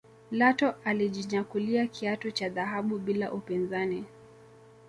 Lato 0.31 0.73
alijinyakulia 0.85 1.87
kiatu 1.87 2.31
cha 2.31 2.49
dhahabu 2.49 2.99
bila 2.99 3.31
upinzani 3.33 4.05